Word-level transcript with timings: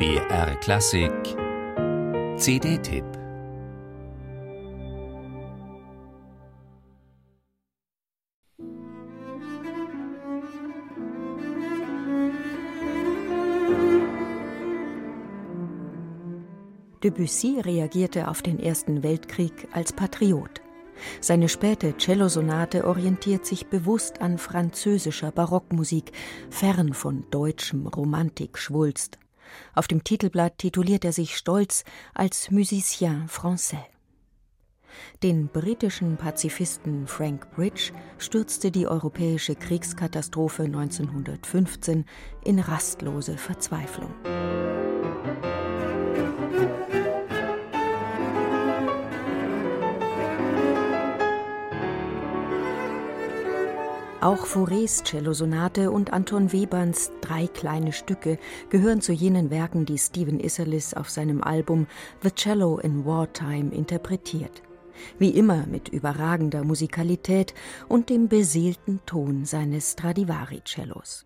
BR 0.00 0.56
Klassik 0.60 1.12
CD-Tipp 2.38 3.04
Debussy 17.02 17.60
reagierte 17.60 18.28
auf 18.28 18.40
den 18.40 18.58
Ersten 18.58 19.02
Weltkrieg 19.02 19.68
als 19.72 19.92
Patriot. 19.92 20.62
Seine 21.20 21.50
späte 21.50 21.94
Cellosonate 21.98 22.86
orientiert 22.86 23.44
sich 23.44 23.66
bewusst 23.66 24.22
an 24.22 24.38
französischer 24.38 25.30
Barockmusik, 25.30 26.12
fern 26.48 26.94
von 26.94 27.26
deutschem 27.30 27.86
Romantikschwulst. 27.86 29.18
Auf 29.74 29.88
dem 29.88 30.04
Titelblatt 30.04 30.58
tituliert 30.58 31.04
er 31.04 31.12
sich 31.12 31.36
stolz 31.36 31.84
als 32.14 32.50
Musicien 32.50 33.28
français. 33.28 33.84
Den 35.22 35.48
britischen 35.48 36.16
Pazifisten 36.16 37.06
Frank 37.06 37.50
Bridge 37.54 37.92
stürzte 38.18 38.70
die 38.70 38.86
europäische 38.86 39.54
Kriegskatastrophe 39.54 40.64
1915 40.64 42.04
in 42.44 42.58
rastlose 42.58 43.36
Verzweiflung. 43.36 44.14
Auch 54.20 54.44
Faurés 54.44 55.02
Cellosonate 55.02 55.90
und 55.90 56.12
Anton 56.12 56.52
Weberns 56.52 57.10
Drei 57.22 57.46
kleine 57.46 57.94
Stücke 57.94 58.38
gehören 58.68 59.00
zu 59.00 59.12
jenen 59.12 59.48
Werken, 59.48 59.86
die 59.86 59.96
Stephen 59.96 60.40
Isserlis 60.40 60.92
auf 60.92 61.08
seinem 61.08 61.42
Album 61.42 61.86
The 62.22 62.30
Cello 62.30 62.78
in 62.78 63.06
Wartime 63.06 63.74
interpretiert. 63.74 64.62
Wie 65.18 65.30
immer 65.30 65.66
mit 65.66 65.88
überragender 65.88 66.64
Musikalität 66.64 67.54
und 67.88 68.10
dem 68.10 68.28
beseelten 68.28 69.00
Ton 69.06 69.46
seines 69.46 69.92
Stradivari-Cellos. 69.92 71.24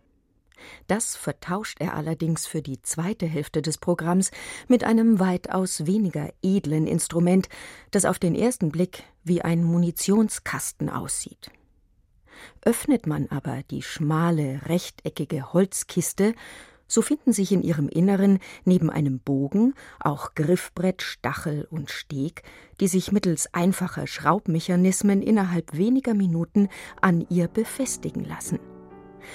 Das 0.87 1.17
vertauscht 1.17 1.79
er 1.81 1.97
allerdings 1.97 2.47
für 2.47 2.63
die 2.63 2.81
zweite 2.81 3.27
Hälfte 3.27 3.61
des 3.61 3.77
Programms 3.77 4.31
mit 4.69 4.85
einem 4.85 5.19
weitaus 5.19 5.87
weniger 5.87 6.33
edlen 6.43 6.87
Instrument, 6.87 7.49
das 7.91 8.05
auf 8.05 8.21
den 8.21 8.37
ersten 8.37 8.71
Blick 8.71 9.03
wie 9.25 9.43
ein 9.43 9.65
Munitionskasten 9.65 10.89
aussieht. 10.89 11.51
Öffnet 12.63 13.07
man 13.07 13.29
aber 13.29 13.63
die 13.71 13.83
schmale, 13.83 14.63
rechteckige 14.67 15.53
Holzkiste, 15.53 16.35
so 16.87 17.03
finden 17.03 17.33
sich 17.33 17.53
in 17.53 17.63
ihrem 17.63 17.89
Inneren 17.89 18.39
neben 18.65 18.91
einem 18.91 19.19
Bogen 19.19 19.75
auch 20.01 20.35
Griffbrett, 20.35 21.03
Stachel 21.03 21.67
und 21.71 21.91
Steg, 21.91 22.43
die 22.81 22.89
sich 22.89 23.11
mittels 23.11 23.53
einfacher 23.53 24.07
Schraubmechanismen 24.07 25.23
innerhalb 25.23 25.77
weniger 25.77 26.15
Minuten 26.15 26.69
an 27.01 27.27
ihr 27.31 27.49
befestigen 27.49 28.25
lassen. 28.25 28.59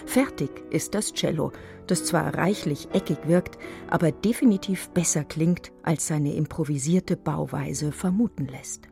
Fertig 0.06 0.52
ist 0.70 0.94
das 0.94 1.14
Cello, 1.14 1.52
das 1.88 2.06
zwar 2.06 2.36
reichlich 2.36 2.90
eckig 2.94 3.18
wirkt, 3.26 3.58
aber 3.88 4.12
definitiv 4.12 4.90
besser 4.90 5.24
klingt, 5.24 5.72
als 5.82 6.08
seine 6.08 6.36
improvisierte 6.36 7.18
Bauweise 7.18 7.92
vermuten 7.92 8.48
lässt. 8.48 8.88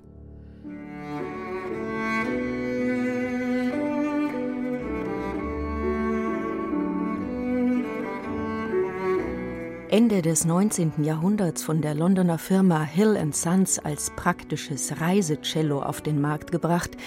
Ende 9.89 10.21
des 10.21 10.43
19. 10.43 11.05
Jahrhunderts 11.05 11.63
von 11.63 11.81
der 11.81 11.95
Londoner 11.95 12.37
Firma 12.37 12.83
Hill 12.83 13.17
Sons 13.31 13.79
als 13.79 14.11
praktisches 14.17 14.99
Reisecello 14.99 15.81
auf 15.81 16.01
den 16.01 16.19
Markt 16.19 16.51
gebracht, 16.51 16.97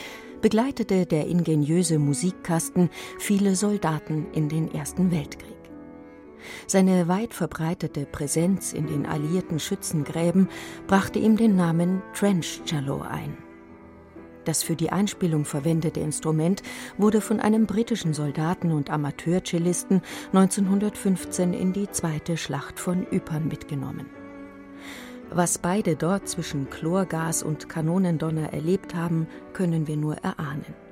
begleitete 0.40 1.04
der 1.04 1.26
ingeniöse 1.26 1.98
Musikkasten 1.98 2.88
viele 3.18 3.54
Soldaten 3.54 4.28
in 4.32 4.48
den 4.48 4.72
Ersten 4.72 5.10
Weltkrieg. 5.10 5.58
Seine 6.66 7.06
weit 7.06 7.34
verbreitete 7.34 8.06
Präsenz 8.06 8.72
in 8.72 8.86
den 8.86 9.04
alliierten 9.04 9.60
Schützengräben 9.60 10.48
brachte 10.86 11.18
ihm 11.18 11.36
den 11.36 11.56
Namen 11.56 12.00
Trench 12.14 12.62
Cello 12.64 13.02
ein. 13.02 13.49
Das 14.44 14.62
für 14.62 14.76
die 14.76 14.90
Einspielung 14.90 15.44
verwendete 15.44 16.00
Instrument 16.00 16.62
wurde 16.96 17.20
von 17.20 17.40
einem 17.40 17.66
britischen 17.66 18.14
Soldaten 18.14 18.72
und 18.72 18.90
Amateurcellisten 18.90 20.02
1915 20.32 21.52
in 21.52 21.72
die 21.72 21.90
zweite 21.90 22.36
Schlacht 22.36 22.80
von 22.80 23.06
Ypern 23.12 23.48
mitgenommen. 23.48 24.06
Was 25.32 25.58
beide 25.58 25.94
dort 25.94 26.28
zwischen 26.28 26.70
Chlorgas 26.70 27.42
und 27.42 27.68
Kanonendonner 27.68 28.52
erlebt 28.52 28.94
haben, 28.94 29.28
können 29.52 29.86
wir 29.86 29.96
nur 29.96 30.16
erahnen. 30.16 30.89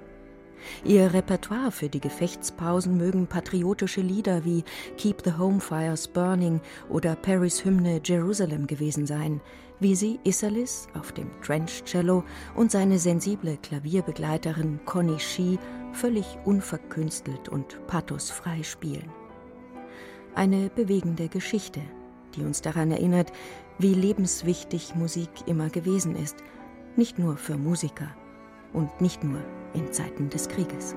Ihr 0.85 1.13
Repertoire 1.13 1.73
für 1.73 1.89
die 1.89 2.01
Gefechtspausen 2.01 2.97
mögen 2.97 3.27
patriotische 3.27 4.01
Lieder 4.01 4.45
wie 4.45 4.65
Keep 4.97 5.23
the 5.25 5.33
Home 5.33 5.61
Fires 5.61 6.07
Burning 6.07 6.61
oder 6.89 7.17
Paris 7.17 7.65
Hymne 7.65 8.01
Jerusalem 8.05 8.67
gewesen 8.67 9.05
sein, 9.05 9.41
wie 9.81 9.97
sie 9.97 10.21
Isserlis 10.23 10.87
auf 10.95 11.11
dem 11.13 11.31
Trench 11.43 11.83
Cello 11.85 12.23
und 12.55 12.71
seine 12.71 12.99
sensible 12.99 13.57
Klavierbegleiterin 13.57 14.79
Connie 14.85 15.19
Shee 15.19 15.59
völlig 15.93 16.39
unverkünstelt 16.45 17.49
und 17.49 17.85
pathosfrei 17.89 18.63
spielen. 18.63 19.11
Eine 20.35 20.71
bewegende 20.71 21.29
Geschichte, 21.29 21.81
die 22.37 22.43
uns 22.43 22.63
daran 22.63 22.93
erinnert, 22.93 23.33
wie 23.79 23.95
lebenswichtig 23.95 24.95
Musik 24.95 25.31
immer 25.47 25.71
gewesen 25.71 26.15
ist, 26.15 26.37
nicht 26.95 27.19
nur 27.19 27.37
für 27.37 27.57
Musiker 27.57 28.15
und 28.73 29.01
nicht 29.01 29.25
nur 29.25 29.41
in 29.79 29.93
Zeiten 29.93 30.29
des 30.29 30.49
Krieges. 30.49 30.95